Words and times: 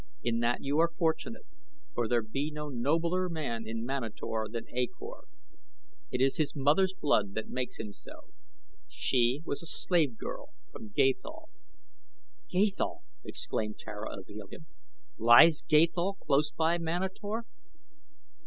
In 0.23 0.39
that 0.39 0.63
you 0.63 0.79
are 0.79 0.89
fortunate, 0.97 1.45
for 1.93 2.07
there 2.07 2.23
be 2.23 2.49
no 2.49 2.69
nobler 2.69 3.29
man 3.29 3.67
in 3.67 3.85
Manator 3.85 4.47
than 4.49 4.65
A 4.75 4.87
Kor. 4.87 5.25
It 6.09 6.19
is 6.21 6.37
his 6.37 6.55
mother's 6.55 6.95
blood 6.95 7.35
that 7.35 7.49
makes 7.49 7.77
him 7.79 7.93
so. 7.93 8.33
She 8.87 9.43
was 9.45 9.61
a 9.61 9.67
slave 9.67 10.17
girl 10.17 10.55
from 10.71 10.89
Gathol." 10.89 11.49
"Gathol!" 12.49 13.03
exclaimed 13.23 13.77
Tara 13.77 14.17
of 14.17 14.25
Helium. 14.25 14.65
"Lies 15.19 15.61
Gathol 15.61 16.15
close 16.15 16.51
by 16.51 16.79
Manator?" 16.79 17.43